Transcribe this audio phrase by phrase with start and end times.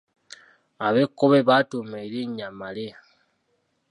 [0.87, 2.87] Ab’Ekkobe batuuma erinnya Male.